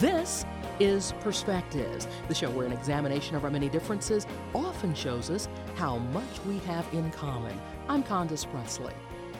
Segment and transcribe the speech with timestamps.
[0.00, 0.44] This
[0.78, 5.96] is Perspectives, the show where an examination of our many differences often shows us how
[5.96, 7.58] much we have in common.
[7.88, 8.92] I'm Condace Pressley.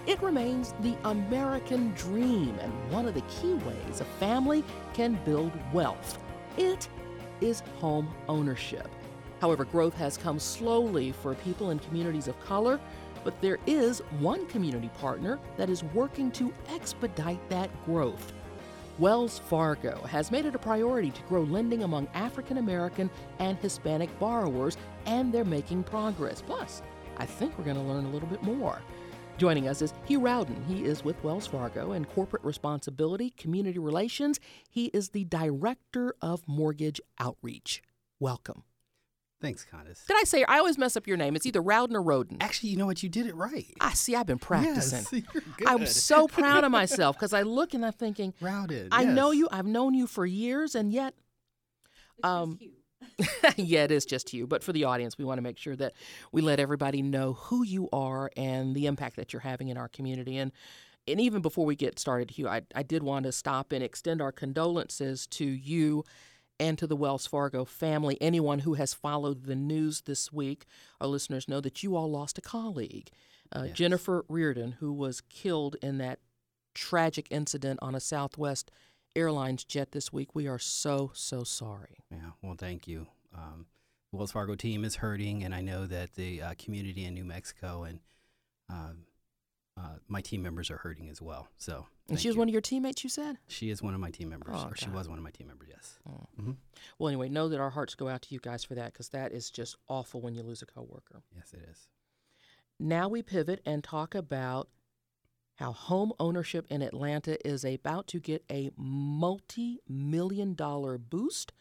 [0.06, 4.64] It remains the American dream and one of the key ways a family
[4.94, 6.19] can build wealth.
[6.56, 6.88] It
[7.42, 8.88] is home ownership.
[9.42, 12.80] However, growth has come slowly for people in communities of color,
[13.24, 18.32] but there is one community partner that is working to expedite that growth.
[18.98, 24.19] Wells Fargo has made it a priority to grow lending among African American and Hispanic
[24.19, 26.41] borrowers, and they're making progress.
[26.41, 26.83] Plus,
[27.19, 28.80] I think we're going to learn a little bit more.
[29.37, 30.65] Joining us is Hugh Rowden.
[30.67, 34.41] He is with Wells Fargo and Corporate Responsibility, Community Relations.
[34.70, 37.83] He is the Director of Mortgage Outreach.
[38.19, 38.62] Welcome.
[39.41, 40.07] Thanks, Condace.
[40.07, 41.37] Did I say I always mess up your name?
[41.37, 42.39] It's either Rowden or Roden.
[42.41, 43.03] Actually, you know what?
[43.03, 43.67] You did it right.
[43.81, 44.15] I see.
[44.17, 45.05] I've been practicing.
[45.12, 45.69] Yes, you're good.
[45.69, 48.89] I'm so proud of myself because I look and I'm thinking, Routed.
[48.93, 49.49] I know you.
[49.53, 51.15] I've known you for years, and yet,
[52.23, 52.59] um,
[53.56, 54.47] yeah, it is just you.
[54.47, 55.93] But for the audience, we want to make sure that
[56.33, 59.89] we let everybody know who you are and the impact that you're having in our
[59.89, 60.39] community.
[60.39, 60.53] And
[61.09, 64.21] and even before we get started, Hugh, I, I did want to stop and extend
[64.21, 66.05] our condolences to you
[66.59, 68.17] and to the Wells Fargo family.
[68.21, 70.65] Anyone who has followed the news this week,
[71.01, 73.11] our listeners know that you all lost a colleague,
[73.55, 73.77] uh, Yes.
[73.77, 76.19] Jennifer Riordan, who was killed in that
[76.75, 78.71] tragic incident on a Southwest
[79.15, 80.34] Airlines jet this week.
[80.34, 82.05] We are so, so sorry.
[82.11, 82.33] Yeah.
[82.43, 83.07] Well, thank you.
[83.34, 83.67] Um,
[84.11, 87.25] the Wells Fargo team is hurting, and I know that the uh, community in New
[87.25, 88.01] Mexico and
[88.69, 89.05] um,
[89.78, 91.48] uh, my team members are hurting as well.
[91.58, 92.38] So, And she was you.
[92.38, 93.36] one of your teammates, you said?
[93.48, 95.48] She is one of my team members, Oh, or she was one of my team
[95.48, 95.69] members.
[95.70, 95.98] Yes.
[96.98, 99.32] Well, anyway, know that our hearts go out to you guys for that because that
[99.32, 101.22] is just awful when you lose a coworker.
[101.34, 101.88] Yes, it is.
[102.80, 104.69] Now we pivot and talk about
[105.56, 111.52] how home ownership in Atlanta is about to get a multi million dollar boost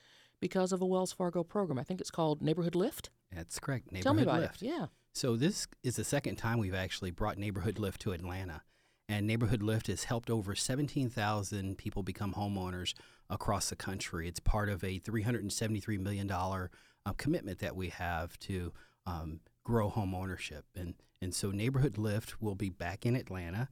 [0.42, 1.80] because of a Wells Fargo program.
[1.80, 3.10] I think it's called Neighborhood Lift.
[3.34, 3.86] That's correct.
[3.92, 4.62] Neighborhood Tell me about Lift.
[4.62, 4.66] it.
[4.68, 4.86] Yeah.
[5.16, 8.64] So this is the second time we've actually brought Neighborhood Lift to Atlanta.
[9.08, 12.94] And Neighborhood Lift has helped over 17,000 people become homeowners
[13.30, 14.28] across the country.
[14.28, 16.68] It's part of a $373 million uh,
[17.16, 18.74] commitment that we have to
[19.06, 20.66] um, grow home ownership.
[20.76, 23.70] And, and so Neighborhood Lift will be back in Atlanta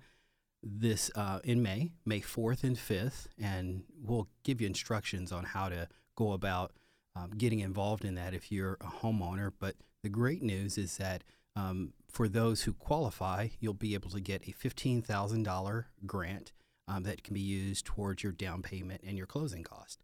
[0.63, 3.27] this uh, in May, May 4th and 5th.
[3.37, 6.71] And we'll give you instructions on how to go about
[7.17, 9.51] um, getting involved in that if you're a homeowner.
[9.59, 11.23] But the great news is that
[11.55, 16.51] um, for those who qualify, you'll be able to get a $15,000 grant
[16.87, 20.01] um, that can be used towards your down payment and your closing cost.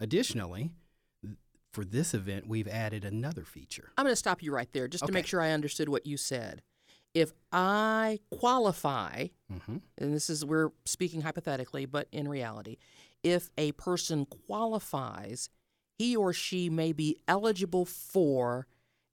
[0.00, 0.70] Additionally,
[1.72, 3.92] for this event, we've added another feature.
[3.96, 6.16] I'm going to stop you right there just to make sure I understood what you
[6.16, 6.62] said.
[7.14, 9.76] If I qualify, Mm-hmm.
[9.96, 12.76] and this is we're speaking hypothetically, but in reality,
[13.22, 15.48] if a person qualifies,
[15.98, 18.66] he or she may be eligible for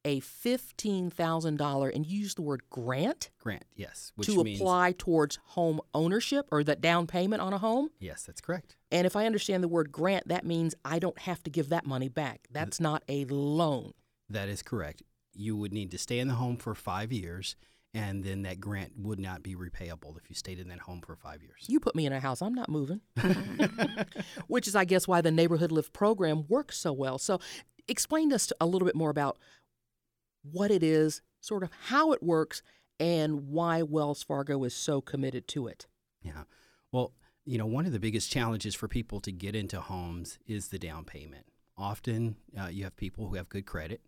[0.05, 4.11] a fifteen thousand dollar, and you use the word grant Grant, yes.
[4.15, 7.89] Which to means, apply towards home ownership or that down payment on a home.
[7.99, 8.77] Yes, that's correct.
[8.91, 11.85] And if I understand the word grant, that means I don't have to give that
[11.85, 12.47] money back.
[12.51, 13.93] That's not a loan.
[14.29, 15.03] That is correct.
[15.33, 17.55] You would need to stay in the home for five years,
[17.93, 21.15] and then that grant would not be repayable if you stayed in that home for
[21.15, 21.65] five years.
[21.67, 23.01] You put me in a house, I'm not moving.
[24.47, 27.17] Which is, I guess, why the Neighborhood Lift program works so well.
[27.17, 27.39] So,
[27.87, 29.37] explain to us a little bit more about
[30.51, 32.61] what it is, sort of how it works,
[32.99, 35.87] and why Wells Fargo is so committed to it.
[36.21, 36.43] Yeah.
[36.91, 37.13] Well,
[37.45, 40.79] you know, one of the biggest challenges for people to get into homes is the
[40.79, 41.45] down payment.
[41.77, 44.01] Often, uh, you have people who have good credit,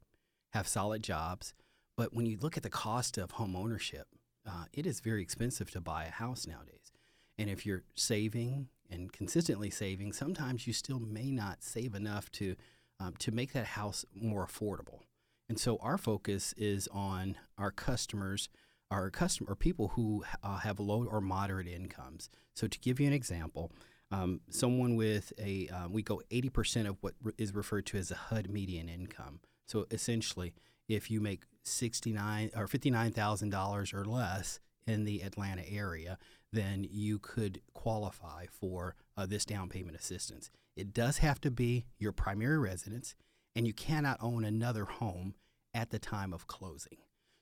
[0.51, 1.53] have solid jobs,
[1.95, 4.07] but when you look at the cost of home ownership,
[4.47, 6.91] uh, it is very expensive to buy a house nowadays.
[7.37, 12.55] And if you're saving and consistently saving, sometimes you still may not save enough to
[12.99, 15.01] um, to make that house more affordable.
[15.49, 18.49] And so our focus is on our customers,
[18.91, 22.29] our customer, or people who uh, have low or moderate incomes.
[22.55, 23.71] So to give you an example,
[24.11, 28.11] um, someone with a um, we go 80% of what re- is referred to as
[28.11, 29.39] a HUD median income.
[29.67, 30.53] So essentially,
[30.87, 36.17] if you make 69 or $59,000 or less in the Atlanta area,
[36.53, 40.49] then you could qualify for uh, this down payment assistance.
[40.75, 43.15] It does have to be your primary residence,
[43.57, 45.33] and you cannot own another home
[45.73, 46.99] at the time of closing.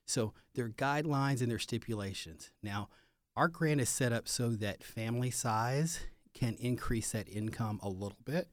[0.08, 2.52] So there are guidelines and there are stipulations.
[2.64, 2.88] Now,
[3.36, 6.00] our grant is set up so that family size
[6.34, 8.48] can increase that income a little bit,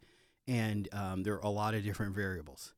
[0.48, 2.74] and um, there are a lot of different variables.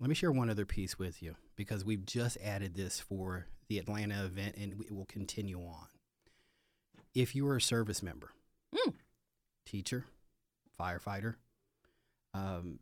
[0.00, 3.78] Let me share one other piece with you because we've just added this for the
[3.78, 5.86] Atlanta event and it will continue on.
[7.14, 8.32] If you are a service member,
[8.74, 8.94] Mm.
[9.64, 10.06] teacher,
[10.78, 11.36] firefighter,
[12.34, 12.80] um,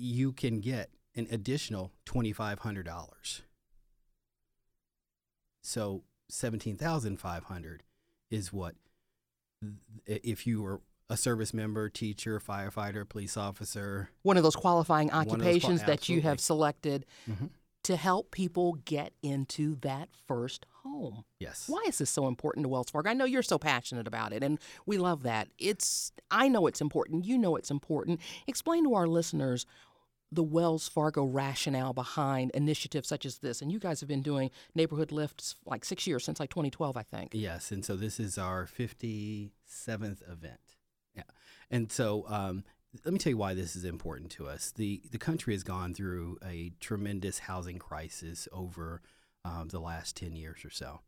[0.00, 3.42] you can get an additional $2,500.
[5.62, 7.82] So 17,500
[8.30, 8.74] is what
[10.06, 10.80] if you were
[11.10, 16.08] a service member, teacher, firefighter, police officer, one of those qualifying those occupations qual- that
[16.08, 17.50] you have selected Mhm.
[17.84, 21.24] to help people get into that first home.
[21.40, 21.68] yes.
[21.68, 23.08] Why is this so important to Wells Fargo?
[23.10, 25.48] I know you're so passionate about it, and we love that.
[25.58, 27.24] It's I know it's important.
[27.24, 28.20] You know it's important.
[28.46, 29.64] Explain to our listeners
[30.30, 33.62] the Wells Fargo rationale behind initiatives such as this.
[33.62, 37.02] And you guys have been doing neighborhood lifts like six years since like 2012, I
[37.02, 37.30] think.
[37.32, 39.50] Yes, and so this is our 57th
[40.30, 40.76] event.
[41.14, 41.22] Yeah,
[41.70, 42.64] and so um,
[43.04, 44.72] let me tell you why this is important to us.
[44.72, 49.00] the The country has gone through a tremendous housing crisis over
[49.44, 51.00] um, the last 10 years or so,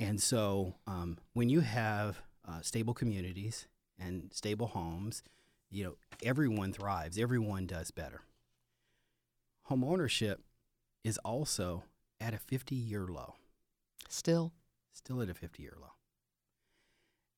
[0.00, 3.66] and so um, when you have uh, stable communities
[3.98, 5.22] and stable homes,
[5.70, 7.18] you know everyone thrives.
[7.18, 8.22] Everyone does better.
[9.66, 10.42] Home ownership
[11.04, 11.84] is also
[12.20, 13.34] at a 50 year low
[14.08, 14.52] Still,
[14.92, 15.92] still at a 50 year low.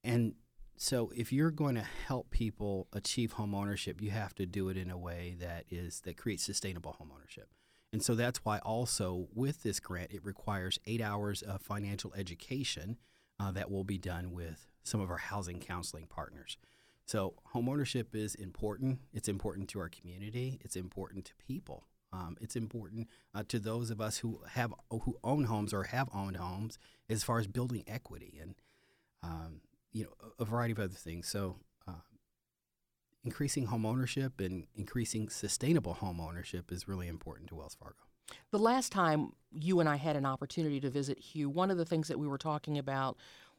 [0.05, 0.35] And
[0.77, 4.77] so if you're going to help people achieve home ownership, you have to do it
[4.77, 7.49] in a way that is that creates sustainable home ownership.
[7.93, 12.99] And so that's why also with this grant it requires 8 hours of financial education
[13.41, 16.59] uh, that will be done with some of our housing counseling partners.
[17.07, 18.99] So home ownership is important.
[19.15, 20.61] It's important to our community.
[20.63, 21.88] It's important to people.
[22.13, 26.09] Um, it's important uh, to those of us who have who own homes or have
[26.15, 26.79] owned homes
[27.09, 28.55] as far as building equity and
[29.23, 29.61] um,
[29.93, 31.29] you know a, variety of other things.
[31.29, 31.57] So
[31.87, 31.93] uh,
[33.25, 37.97] increasing home ownership and increasing sustainable home ownership is really important to Wells Fargo.
[38.51, 41.85] The last time you and I had an opportunity to visit Hugh, one of the
[41.85, 43.17] things that we were talking about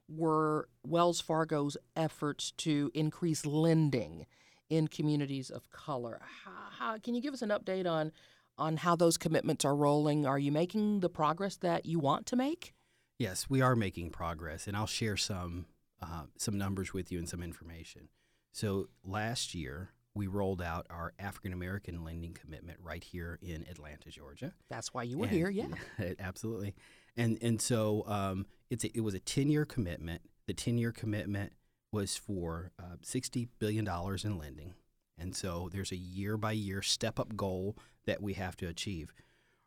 [0.08, 4.26] were Wells Fargo's efforts to increase lending
[4.70, 6.22] in communities of color.
[6.44, 8.12] How, how, can you give us an update on
[8.60, 10.26] on how those commitments are rolling?
[10.26, 12.74] Are you making the progress that you want to make?
[13.18, 15.66] Yes, we are making progress, and I'll share some
[16.02, 18.08] uh, some numbers with you and some information.
[18.54, 24.10] So last year we rolled out our African American lending commitment right here in Atlanta,
[24.10, 24.54] Georgia.
[24.70, 25.68] That's why you were And- here, yeah.
[26.20, 26.76] absolutely.
[27.18, 30.22] And and so um, it's a, it was a ten year commitment.
[30.48, 31.52] The ten year commitment
[31.92, 34.76] was for uh, sixty billion dollars in lending,
[35.18, 37.76] and so there's a year by year step up goal
[38.10, 39.14] that we have to achieve.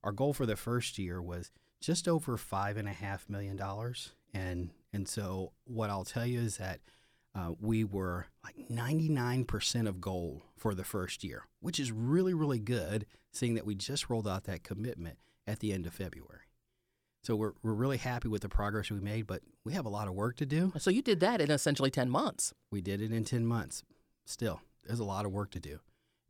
[0.03, 4.13] Our goal for the first year was just over five and a half million dollars,
[4.35, 6.81] and and so what I'll tell you is that.
[7.35, 12.59] Uh, we were like 99% of goal for the first year, which is really, really
[12.59, 15.17] good, seeing that we just rolled out that commitment
[15.47, 16.43] at the end of February.
[17.23, 20.09] So we're, we're really happy with the progress we made, but we have a lot
[20.09, 20.73] of work to do.
[20.79, 22.53] So you did that in essentially 10 months.
[22.71, 23.85] We did it in 10 months.
[24.27, 25.79] Still, there's a lot of work to do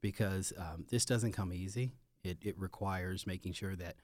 [0.03, 1.93] because um, this doesn't come easy.
[2.25, 3.97] It, it requires making sure that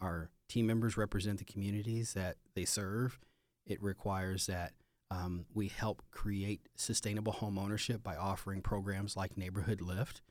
[0.00, 3.18] our team members represent the communities that they serve.
[3.66, 4.72] It requires that
[5.10, 10.22] um, we help create sustainable home ownership by offering programs like Neighborhood Lift.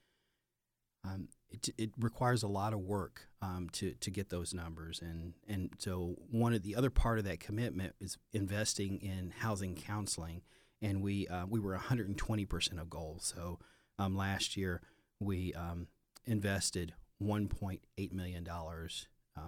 [1.03, 5.01] Um, it, it requires a lot of work um, to, to get those numbers.
[5.01, 9.75] And, and so, one of the other part of that commitment is investing in housing
[9.75, 10.41] counseling.
[10.81, 13.33] And we, uh, we were 120% of goals.
[13.35, 13.59] So,
[13.99, 14.81] um, last year,
[15.19, 15.87] we um,
[16.25, 19.41] invested $1.8 million uh,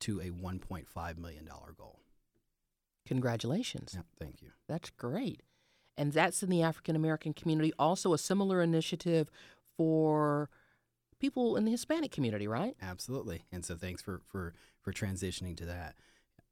[0.00, 2.00] to a $1.5 million goal.
[3.06, 3.92] Congratulations.
[3.94, 4.50] Yeah, thank you.
[4.68, 5.42] That's great.
[5.96, 7.72] And that's in the African American community.
[7.78, 9.30] Also, a similar initiative
[9.76, 10.48] for
[11.18, 12.74] people in the Hispanic community, right?
[12.80, 13.44] Absolutely.
[13.52, 15.96] And so thanks for for for transitioning to that.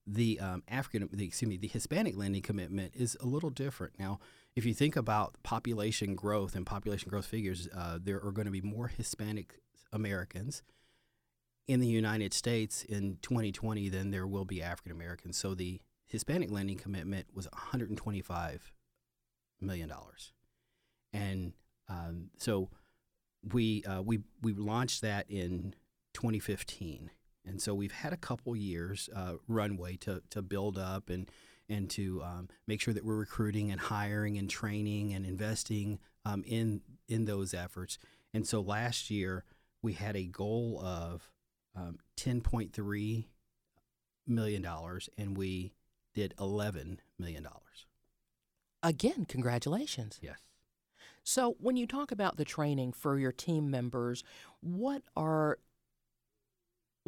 [0.07, 3.99] The um, African, the, excuse me, the Hispanic lending commitment is a little different.
[3.99, 4.21] Now,
[4.57, 8.53] if you think about population growth and population growth figures, uh, there are going to
[8.53, 9.61] be more Hispanic
[9.93, 10.63] Americans
[11.67, 15.37] in the United States in 2020 than there will be African Americans.
[15.37, 18.73] So the Hispanic lending commitment was 125
[19.61, 20.33] million dollars,
[21.13, 21.53] and
[21.89, 22.71] um, so
[23.53, 25.75] we uh, we we launched that in
[26.15, 27.11] 2015,
[27.45, 31.31] and so we've had a couple years uh, runway to to build up and
[31.69, 36.43] and to um, make sure that we're recruiting and hiring and training and investing um,
[36.47, 37.99] in in those efforts.
[38.33, 39.45] And so last year
[39.83, 41.31] we had a goal of
[41.77, 43.25] um, 10.3
[44.27, 45.73] million dollars, and we
[46.15, 47.87] did 11 million dollars.
[48.83, 50.19] Again, congratulations.
[50.23, 50.39] Yes.
[51.25, 54.25] So, when you talk about the training for your team members,
[54.61, 55.59] what are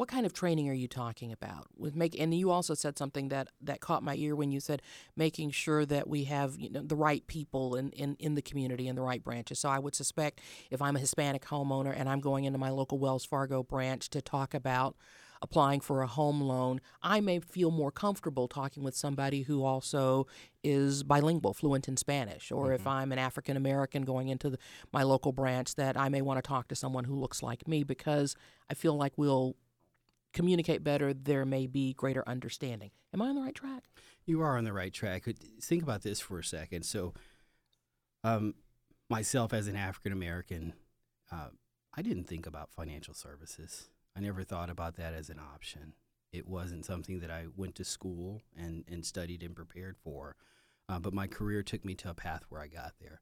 [0.01, 3.29] what kind of training are you talking about with make and you also said something
[3.29, 4.81] that that caught my ear when you said
[5.15, 8.89] making sure that we have you know the right people in, in, in the community
[8.89, 10.41] and the right branches so i would suspect
[10.71, 14.23] if i'm a hispanic homeowner and i'm going into my local wells fargo branch to
[14.23, 14.97] talk about
[15.43, 20.27] applying for a home loan, I may feel more comfortable talking with somebody who also
[20.63, 22.53] is bilingual, fluent in Spanish.
[22.53, 22.75] Or mm-hmm.
[22.75, 24.59] if I'm an African American going into the,
[24.93, 27.85] my local branch, that I may want to talk to someone who looks like me
[27.85, 28.37] because
[28.69, 29.57] I feel like we'll
[30.33, 31.13] communicate better.
[31.13, 32.91] There may be greater understanding.
[33.13, 33.85] Am I on the right track?
[34.27, 35.27] You are on the right track.
[35.61, 36.85] Think about this for a second.
[36.85, 37.15] So,
[38.23, 38.55] um,
[39.09, 40.75] myself as an African American,
[41.33, 41.49] uh,
[41.95, 43.89] I didn't think about financial services.
[44.17, 45.95] I never thought about that as an option.
[46.33, 50.37] It wasn't something that I went to school and, and studied and prepared for.
[50.89, 53.21] Uh, but my career took me to a path where I got there.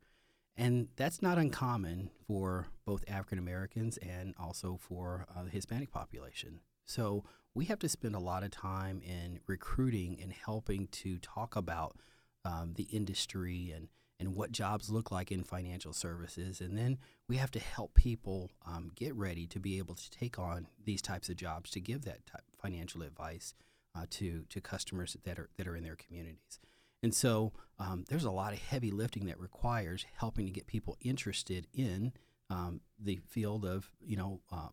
[0.57, 6.61] And that's not uncommon for both African Americans and also for uh, the Hispanic population.
[6.89, 11.55] So we have to spend a lot of time in recruiting and helping to talk
[11.55, 11.97] about
[12.45, 13.89] um, the industry and
[14.21, 16.61] and what jobs look like in financial services.
[16.61, 20.41] And then we have to help people um, get ready to be able to take
[20.41, 22.19] on these types of jobs to give that
[22.61, 23.55] financial advice
[23.95, 26.59] uh, to to customers that are that are in their communities.
[27.03, 30.97] And so um, there's a lot of heavy lifting that requires helping to get people
[31.01, 32.13] interested in
[32.51, 34.69] um, the field of you know uh,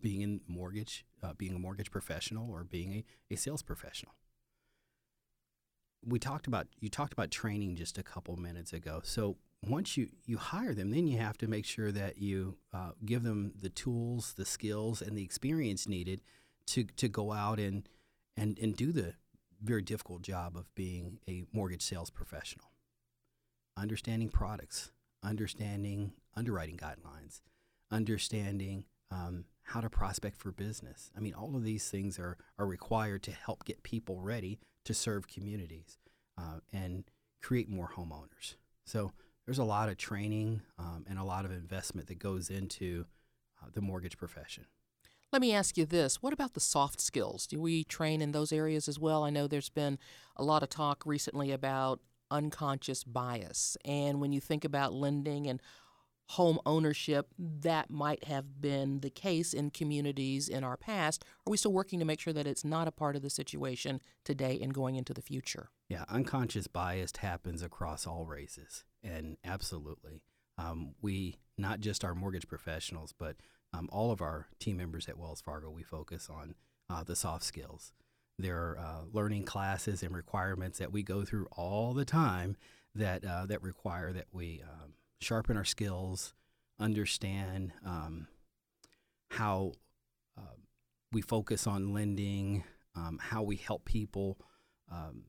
[0.00, 4.14] being in mortgage, uh, being a mortgage professional, or being a, a sales professional
[6.06, 9.00] we talked about you talked about training just a couple minutes ago.
[9.02, 9.36] So
[9.66, 13.22] once you you hire them, then you have to make sure that you uh, give
[13.22, 16.22] them the tools, the skills, and the experience needed
[16.66, 17.88] to to go out and
[18.36, 19.14] and and do the
[19.62, 22.70] very difficult job of being a mortgage sales professional.
[23.76, 27.40] Understanding products, understanding underwriting guidelines,
[27.90, 31.10] understanding um, how to prospect for business.
[31.16, 34.94] I mean, all of these things are, are required to help get people ready to
[34.94, 35.98] serve communities
[36.38, 37.04] uh, and
[37.42, 38.54] create more homeowners.
[38.84, 39.12] So
[39.44, 43.06] there's a lot of training um, and a lot of investment that goes into
[43.62, 44.64] uh, the mortgage profession.
[45.32, 46.22] Let me ask you this.
[46.22, 47.46] What about the soft skills?
[47.46, 49.24] Do we train in those areas as well?
[49.24, 49.98] I know there's been
[50.36, 52.00] a lot of talk recently about
[52.30, 53.76] unconscious bias.
[53.84, 55.60] And when you think about lending and
[56.32, 61.24] home ownership that might have been the case in communities in our past?
[61.46, 64.02] Are we still working to make sure that it's not a part of the situation
[64.24, 65.70] today and going into the future?
[65.88, 70.22] Yeah, unconscious bias happens across all races, and absolutely.
[70.58, 73.36] Um, we, not just our mortgage professionals, but
[73.72, 76.54] um, all of our team members at Wells Fargo, we focus on
[76.90, 77.92] uh, the soft skills.
[78.38, 82.56] There are uh, learning classes and requirements that we go through all the time
[82.94, 86.34] that uh, that require that we um, sharpen our skills,
[86.78, 88.28] understand um,
[89.30, 89.72] how
[90.36, 90.56] uh,
[91.12, 94.38] we focus on lending, um, how we help people
[94.90, 95.24] um,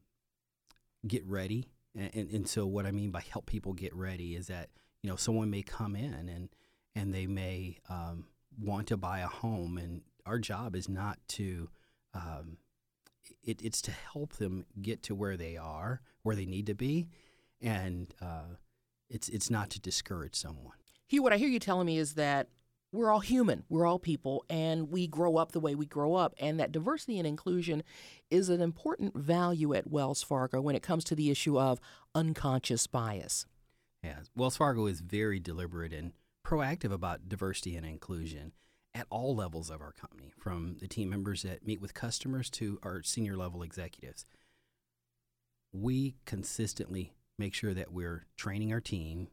[1.07, 1.69] get ready.
[1.95, 4.69] And, and, and, so, what I mean by help people get ready is that
[5.01, 6.49] you know someone may come in and
[6.95, 8.25] and they may um,
[8.61, 11.69] want to buy a home, and our job is not to
[12.13, 12.57] um,
[13.43, 17.09] it, it's to help them get to where they are, where they need to be,
[17.61, 18.55] and uh,
[19.09, 20.75] it's it's not to discourage someone.
[21.07, 22.49] Hugh, what I hear you telling me is that
[22.91, 26.33] we're all human, we're all people, and we grow up the way we grow up,
[26.39, 27.83] and that diversity and inclusion
[28.31, 31.79] is an important value at Wells Fargo when it comes to the issue of
[32.15, 33.45] unconscious bias.
[34.03, 36.13] Yeah, Wells Fargo is very deliberate and
[36.45, 38.53] proactive about diversity and inclusion
[38.95, 42.79] at all levels of our company, from the team members that meet with customers to
[42.81, 44.25] our senior level executives.
[45.71, 49.29] We consistently make sure that we're training our team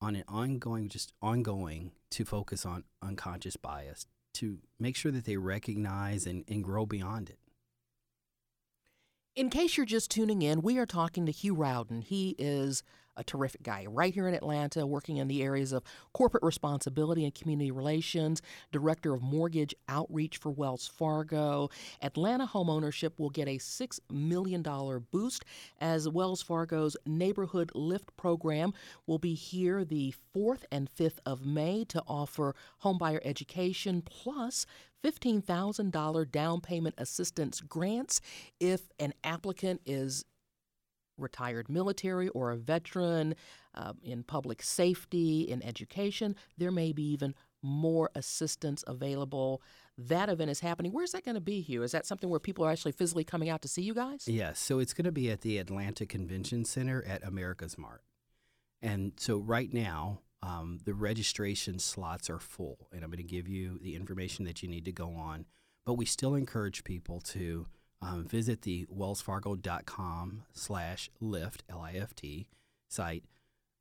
[0.00, 5.36] on an ongoing, just ongoing, to focus on unconscious bias, to make sure that they
[5.36, 7.38] recognize and, and grow beyond it.
[9.36, 12.02] In case you're just tuning in, we are talking to Hugh Rowden.
[12.02, 12.82] He is
[13.16, 17.34] a terrific guy right here in Atlanta, working in the areas of corporate responsibility and
[17.34, 21.70] community relations, director of mortgage outreach for Wells Fargo.
[22.02, 24.62] Atlanta homeownership will get a $6 million
[25.12, 25.44] boost
[25.80, 28.72] as Wells Fargo's Neighborhood Lift program
[29.06, 34.66] will be here the 4th and 5th of May to offer homebuyer education plus
[35.04, 38.20] $15,000 down payment assistance grants
[38.58, 40.24] if an applicant is
[41.20, 43.34] retired military or a veteran,
[43.74, 46.34] uh, in public safety, in education.
[46.58, 49.62] There may be even more assistance available.
[49.98, 50.92] That event is happening.
[50.92, 51.82] Where's that going to be, Hugh?
[51.82, 54.26] Is that something where people are actually physically coming out to see you guys?
[54.26, 54.58] Yes.
[54.58, 57.98] So it's going to be at the Atlanta Convention Center at AmericasMart.
[58.82, 63.48] And so right now, um, the registration slots are full, and I'm going to give
[63.48, 65.46] you the information that you need to go on.
[65.86, 67.66] but we still encourage people to
[68.02, 72.48] um, visit the wellsfargo.com slash lift, L-I-F-T,
[72.88, 73.24] site.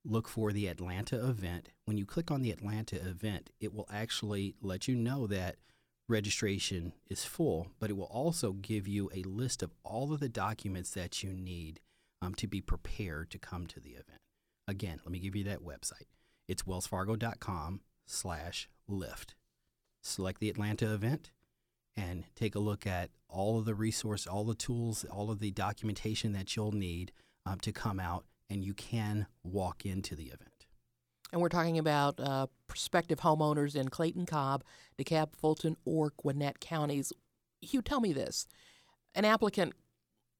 [0.05, 1.69] Look for the Atlanta event.
[1.85, 5.57] When you click on the Atlanta event, it will actually let you know that
[6.07, 10.29] registration is full, but it will also give you a list of all of the
[10.29, 11.79] documents that you need
[12.21, 14.21] um, to be prepared to come to the event.
[14.67, 16.07] Again, let me give you that website.
[16.49, 19.35] It's wellsfargo.com slash lift.
[20.01, 21.31] Select the Atlanta event
[21.95, 25.51] and take a look at all of the resource, all the tools, all of the
[25.51, 27.11] documentation that you'll need
[27.45, 30.65] um, to come out, and you can walk into the event.
[31.31, 34.63] And we're talking about uh, prospective homeowners in Clayton Cobb,
[34.97, 37.13] DeKalb, Fulton, or Gwinnett counties.
[37.61, 38.47] Hugh, tell me this.
[39.13, 39.73] An applicant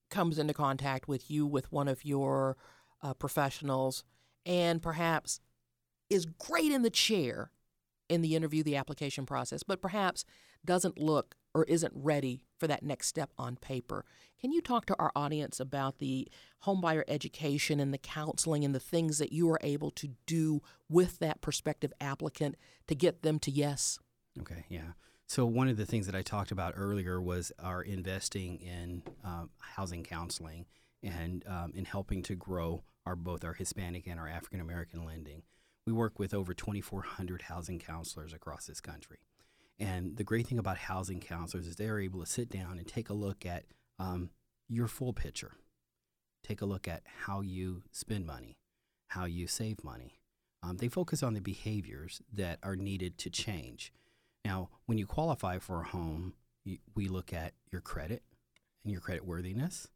[0.10, 2.58] comes into contact with you, with one of your
[3.04, 4.04] uh, professionals,
[4.44, 5.40] and perhaps
[6.10, 7.52] is great in the chair
[8.10, 10.26] in the interview, the application process, but perhaps
[10.66, 14.06] doesn't look or isn't ready for that next step on paper.
[14.40, 16.28] Can you talk to our audience about the
[16.66, 21.20] homebuyer education and the counseling and the things that you are able to do with
[21.20, 22.56] that prospective applicant
[22.88, 24.00] to get them to yes?
[24.40, 24.94] Okay, yeah.
[25.28, 29.50] So one of the things that I talked about earlier was our investing in um,
[29.60, 30.66] housing counseling
[31.04, 35.44] and um, in helping to grow our both our Hispanic and our African American lending.
[35.90, 39.18] We work with over 2,400 housing counselors across this country.
[39.80, 43.10] And the great thing about housing counselors is they're able to sit down and take
[43.10, 43.64] a look at
[43.98, 44.30] um,
[44.68, 45.54] your full picture.
[46.44, 48.56] Take a look at how you spend money,
[49.08, 50.20] how you save money.
[50.62, 53.92] Um, they focus on the behaviors that are needed to change.
[54.46, 56.34] Now, when you qualify for a home,
[56.94, 58.22] we look at your credit
[58.84, 59.88] and your credit worthiness.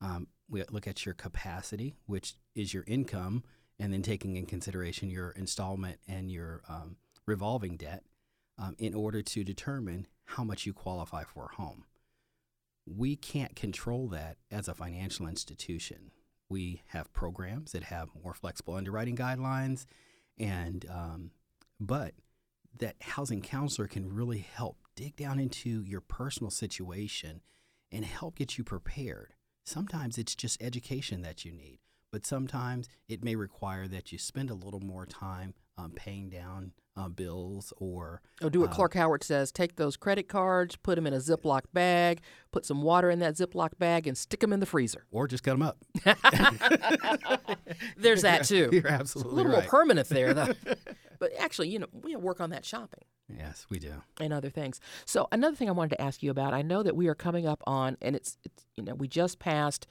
[0.00, 3.44] Um, we look at your capacity, which is your income,
[3.78, 8.04] and then taking in consideration your installment and your um, revolving debt
[8.58, 11.84] um, in order to determine how much you qualify for a home.
[12.86, 16.10] We can't control that as a financial institution.
[16.48, 19.84] We have programs that have more flexible underwriting guidelines,
[20.38, 21.30] and um,
[21.80, 22.14] but
[22.78, 27.40] that housing counselor can really help dig down into your personal situation
[27.90, 29.34] and help get you prepared.
[29.64, 31.80] Sometimes it's just education that you need,
[32.16, 36.72] but sometimes it may require that you spend a little more time um, paying down
[36.96, 40.94] uh, bills or oh, do what uh, Clark Howard says: take those credit cards, put
[40.94, 44.54] them in a Ziploc bag, put some water in that Ziploc bag, and stick them
[44.54, 45.76] in the freezer, or just cut them up.
[47.98, 48.70] There's that too.
[48.72, 49.60] You're absolutely it's a little right.
[49.64, 50.54] more permanent there, though.
[51.18, 53.04] but actually, you know, we work on that shopping.
[53.28, 54.80] Yes, we do, and other things.
[55.04, 57.46] So another thing I wanted to ask you about: I know that we are coming
[57.46, 59.86] up on, and it's, it's you know, we just passed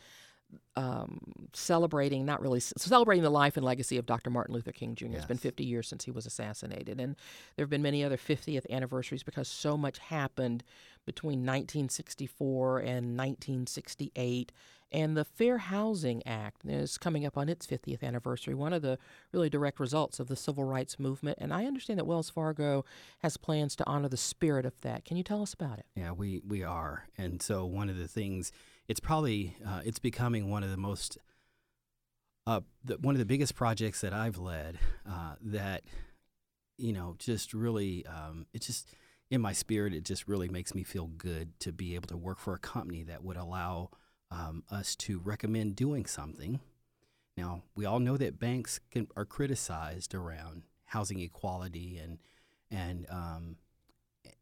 [0.76, 1.20] um,
[1.54, 4.30] celebrating, not really celebrating the life and legacy of Dr.
[4.30, 5.06] Martin Luther King Jr.
[5.06, 5.18] Yes.
[5.18, 7.16] It's been 50 years since he was assassinated, and
[7.56, 10.64] there have been many other 50th anniversaries because so much happened
[11.06, 14.52] between 1964 and 1968.
[14.92, 18.98] And the Fair Housing Act is coming up on its 50th anniversary, one of the
[19.34, 21.38] really direct results of the civil rights movement.
[21.42, 22.86] And I understand that Wells Fargo
[23.20, 25.04] has plans to honor the spirit of that.
[25.04, 25.86] Can you tell us about it?
[25.96, 27.08] Yeah, we, we are.
[27.18, 28.52] And so one of the things
[28.88, 31.18] it's probably uh, it's becoming one of the most
[32.48, 34.78] uh, the, one of the biggest projects that I've led
[35.10, 35.84] uh, that
[36.78, 38.94] you know just really um, it just
[39.32, 42.40] in my spirit it just really makes me feel good to be able to work
[42.40, 43.90] for a company that would allow
[44.32, 46.60] um, us to recommend doing something.
[47.38, 52.20] Now we all know that banks can, are criticized around housing equality and
[52.72, 53.58] and um,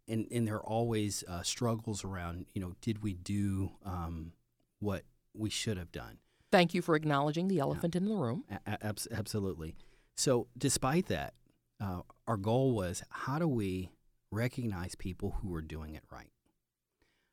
[0.08, 4.34] and and there are always uh, struggles around you know did we do um,
[4.80, 6.18] what we should have done?
[6.52, 8.02] Thank you for acknowledging the elephant yeah.
[8.02, 8.44] in the room.
[8.68, 9.76] A- absolutely.
[10.16, 11.34] So despite that
[11.82, 13.90] uh, our goal was how do we
[14.32, 16.30] recognize people who are doing it right?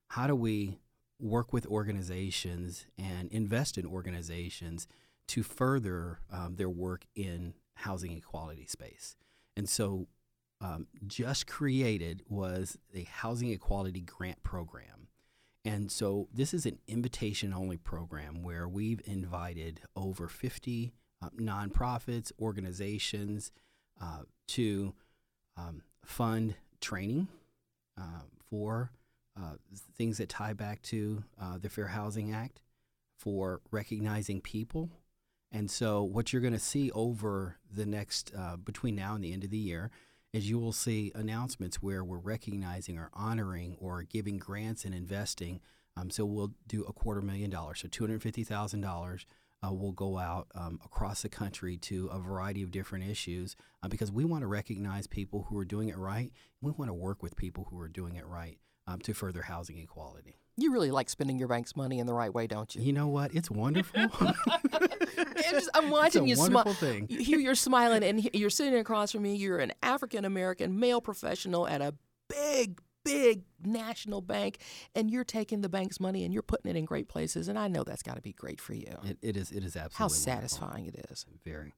[0.08, 0.78] How do we
[1.20, 4.88] work with organizations and invest in organizations
[5.28, 9.16] to further um, their work in housing equality space?
[9.56, 10.08] And so
[10.60, 15.08] um, just created was a housing equality grant program.
[15.64, 20.92] And so this is an invitation only program where we've invited over 50
[21.22, 23.52] uh, nonprofits, organizations
[24.00, 24.94] uh, to
[25.56, 27.28] um, fund training
[27.98, 28.90] uh, for
[29.40, 29.54] uh,
[29.96, 32.60] things that tie back to uh, the Fair Housing Act,
[33.18, 34.90] for recognizing people.
[35.52, 39.32] And so, what you're going to see over the next, uh, between now and the
[39.32, 39.90] end of the year,
[40.32, 45.60] is you will see announcements where we're recognizing or honoring or giving grants and investing.
[45.96, 49.26] Um, so we'll do a quarter million dollars, so two hundred fifty thousand dollars.
[49.62, 53.88] Uh, will go out um, across the country to a variety of different issues uh,
[53.88, 56.32] because we want to recognize people who are doing it right.
[56.62, 59.76] We want to work with people who are doing it right um, to further housing
[59.76, 60.38] equality.
[60.56, 62.80] You really like spending your bank's money in the right way, don't you?
[62.80, 63.34] You know what?
[63.34, 64.06] It's wonderful.
[65.50, 66.92] just, I'm watching you wonderful smile.
[66.92, 67.06] thing.
[67.08, 69.34] Here you're smiling, and you're sitting across from me.
[69.36, 71.94] You're an African American male professional at a
[72.28, 74.58] big, big national bank,
[74.94, 77.48] and you're taking the bank's money and you're putting it in great places.
[77.48, 78.96] And I know that's got to be great for you.
[79.04, 79.50] It, it is.
[79.50, 80.20] It is absolutely How wonderful.
[80.20, 81.26] satisfying it is.
[81.44, 81.74] Very.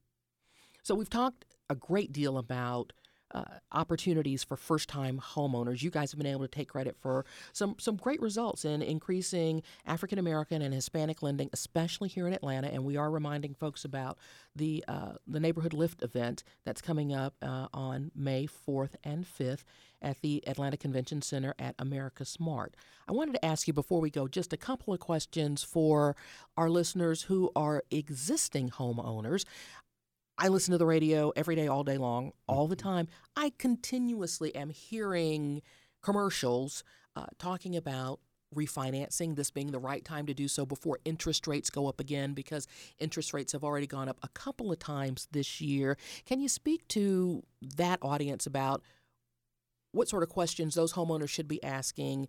[0.83, 2.93] So we've talked a great deal about
[3.33, 5.83] uh, opportunities for first-time homeowners.
[5.83, 9.62] You guys have been able to take credit for some some great results in increasing
[9.87, 12.68] African American and Hispanic lending, especially here in Atlanta.
[12.68, 14.18] And we are reminding folks about
[14.55, 19.64] the uh, the neighborhood lift event that's coming up uh, on May 4th and 5th
[20.03, 22.71] at the Atlanta Convention Center at AmericasMart.
[23.09, 26.16] I wanted to ask you before we go just a couple of questions for
[26.57, 29.45] our listeners who are existing homeowners.
[30.38, 33.09] I listen to the radio every day, all day long, all the time.
[33.37, 35.62] I continuously am hearing
[36.03, 36.83] commercials
[37.14, 38.21] uh, talking about
[38.55, 42.35] refinancing, this being the right time to do so before interest rates go up again,
[42.35, 42.66] because
[42.99, 45.97] interest rates have already gone up a couple of times this year.
[46.27, 47.42] Can you speak to
[47.77, 48.83] that audience about
[49.92, 52.29] what sort of questions those homeowners should be asking?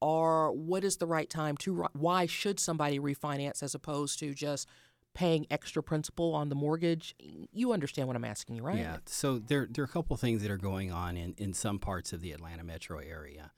[0.00, 4.66] Or what is the right time to, why should somebody refinance as opposed to just
[5.20, 7.14] paying extra principal on the mortgage?
[7.52, 8.78] You understand what I'm asking you, right?
[8.78, 8.96] Yeah.
[9.04, 12.14] So there, there are a couple things that are going on in, in some parts
[12.14, 13.52] of the Atlanta metro area.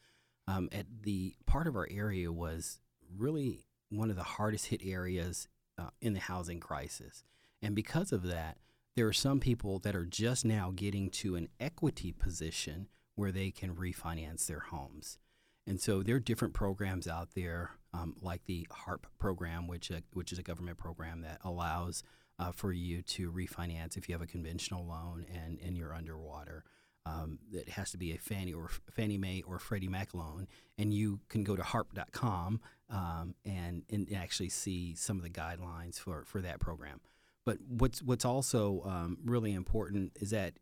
[0.49, 2.81] Um, at the part of our area was
[3.17, 5.47] really one of the hardest hit areas
[5.79, 7.23] uh, in the housing crisis,
[7.63, 8.59] and because of that,
[8.97, 13.53] there are some people that are just now getting to an equity position where they
[13.53, 15.19] can refinance their homes.
[15.67, 20.01] And so there are different programs out there, um, like the HARP program, which uh,
[20.13, 22.03] which is a government program that allows
[22.39, 26.65] uh, for you to refinance if you have a conventional loan and, and you're underwater.
[27.05, 30.47] Um, it has to be a Fannie or Fannie Mae or Freddie Mac loan,
[30.79, 35.99] and you can go to harp.com um, and and actually see some of the guidelines
[35.99, 37.01] for, for that program.
[37.45, 40.55] But what's what's also um, really important is that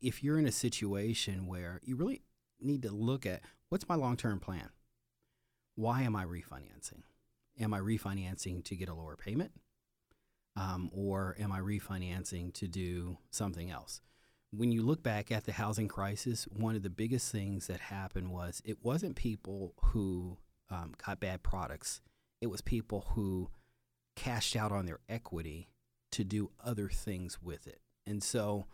[0.00, 2.22] if you're in a situation where you really
[2.60, 4.70] need to look at what's my long term plan.
[5.74, 7.02] Why am I refinancing?
[7.60, 9.52] Am I refinancing to get a lower payment?
[10.56, 14.00] Um, or am I refinancing to do something else?
[14.50, 18.30] When you look back at the housing crisis, one of the biggest things that happened
[18.30, 20.38] was it wasn't people who
[20.70, 22.00] um, got bad products,
[22.40, 23.50] it was people who
[24.16, 25.68] cashed out on their equity
[26.10, 27.80] to do other things with it.
[28.06, 28.66] And so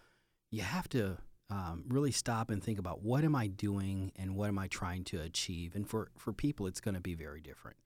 [0.50, 1.18] you have to
[1.50, 5.04] um, really stop and think about what am I doing and what am I trying
[5.04, 5.74] to achieve.
[5.74, 7.76] And for, for people, it's going to be very different.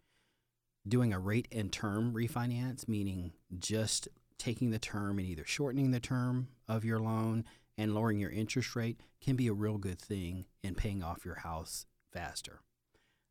[0.86, 6.00] Doing a rate and term refinance, meaning just taking the term and either shortening the
[6.00, 7.44] term of your loan
[7.76, 11.40] and lowering your interest rate, can be a real good thing in paying off your
[11.40, 12.60] house faster.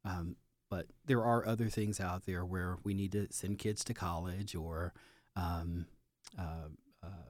[0.05, 0.35] Um,
[0.69, 4.55] but there are other things out there where we need to send kids to college
[4.55, 4.93] or
[5.35, 5.85] um,
[6.37, 6.67] uh,
[7.03, 7.29] uh,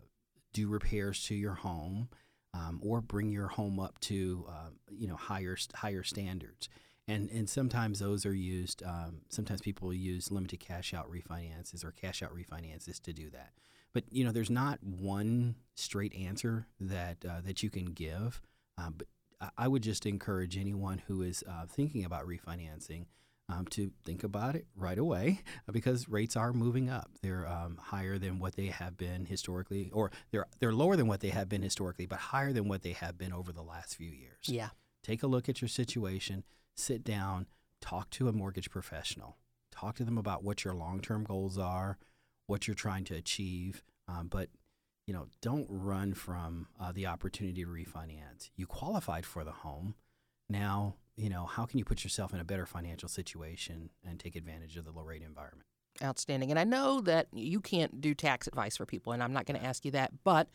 [0.53, 2.09] do repairs to your home
[2.57, 6.69] um, or bring your home up to uh, you know higher higher standards.
[7.09, 8.83] And and sometimes those are used.
[8.83, 13.51] Um, sometimes people use limited cash out refinances or cash out refinances to do that.
[13.93, 18.41] But you know, there's not one straight answer that uh, that you can give.
[18.77, 19.07] Um, but
[19.39, 23.05] I- I would just encourage anyone who is uh, thinking about refinancing
[23.49, 27.11] um, to think about it right away because rates are moving up.
[27.21, 31.21] They're um, higher than what they have been historically, or they're they're lower than what
[31.21, 34.09] they have been historically, but higher than what they have been over the last few
[34.09, 34.47] years.
[34.47, 34.69] Yeah.
[35.03, 36.43] Take a look at your situation,
[36.75, 37.47] sit down,
[37.81, 39.37] talk to a mortgage professional,
[39.71, 41.97] talk to them about what your long term goals are,
[42.47, 44.49] what you're trying to achieve, um, but
[45.05, 48.49] you know, don't run from uh, the opportunity to refinance.
[48.57, 49.95] You qualified for the home.
[50.49, 54.35] Now, you know, how can you put yourself in a better financial situation and take
[54.35, 55.65] advantage of the low rate environment?
[56.01, 56.51] Outstanding.
[56.51, 59.59] And I know that you can't do tax advice for people, and I'm not going
[59.59, 60.47] to ask you that, but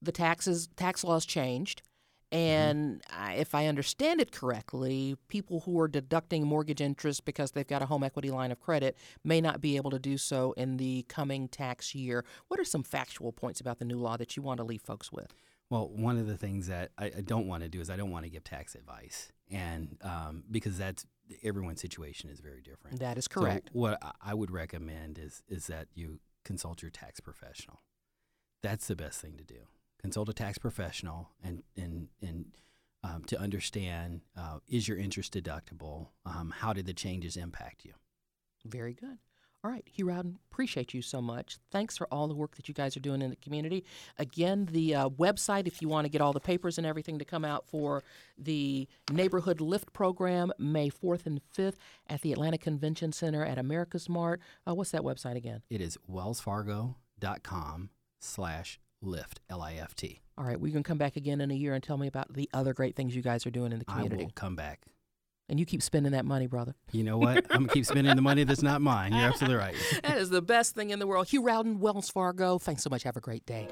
[0.00, 1.82] the taxes tax laws changed.
[2.30, 2.38] Mm-hmm.
[2.38, 7.66] And I if I understand it correctly, people who are deducting mortgage interest because they've
[7.66, 10.76] got a home equity line of credit may not be able to do so in
[10.76, 12.24] the coming tax year.
[12.46, 15.10] What are some factual points about the new law that you want to leave folks
[15.10, 15.34] with?
[15.70, 18.10] Well, one of the things that I, I don't want to do is I don't
[18.10, 21.04] want to give tax advice, and um, because that's
[21.42, 23.00] everyone's situation is very different.
[23.00, 23.68] That is So correct.
[23.72, 27.82] what I- I would recommend is is that you consult your tax professional.
[28.62, 29.66] That's the best thing to do.
[30.00, 32.46] Consult a tax professional and and and
[33.04, 36.08] um, to understand uh, is your interest deductible?
[36.24, 37.92] Um, how did the changes impact you?
[38.64, 39.18] Very good.
[39.68, 41.58] All right, Hugh Rowden, appreciate you so much.
[41.70, 43.84] Thanks for all the work that you guys are doing in the community.
[44.16, 47.24] Again, the uh, website, if you want to get all the papers and everything to
[47.26, 48.02] come out for
[48.38, 51.74] the Neighborhood Lift program, May 4th and 5th
[52.06, 54.38] at the Atlanta Convention Center at AmericasMart.
[54.66, 55.60] Uh, what's that website again?
[55.68, 60.22] It is wellsfargo.com slash lift, L-I-F-T.
[60.38, 62.48] All right, we can come back again in a year and tell me about the
[62.54, 64.22] other great things you guys are doing in the community.
[64.22, 64.86] I will come back.
[65.50, 66.74] And you keep spending that money, brother.
[66.92, 67.46] You know what?
[67.50, 69.12] I'm gonna keep spending the money that's not mine.
[69.12, 69.74] You're absolutely right.
[70.02, 71.28] that is the best thing in the world.
[71.28, 72.58] Hugh Rowden, Wells Fargo.
[72.58, 73.02] Thanks so much.
[73.04, 73.66] Have a great day.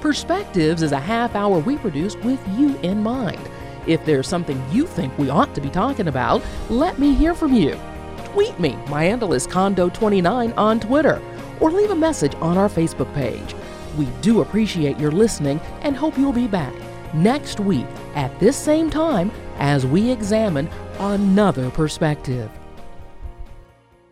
[0.00, 3.40] Perspectives is a half hour we produce with you in mind.
[3.86, 7.54] If there's something you think we ought to be talking about, let me hear from
[7.54, 7.78] you.
[8.24, 8.76] Tweet me.
[8.88, 11.22] My handle is Condo29 on Twitter.
[11.60, 13.54] Or leave a message on our Facebook page.
[13.96, 16.74] We do appreciate your listening and hope you'll be back
[17.14, 20.68] next week at this same time as we examine
[20.98, 22.50] another perspective.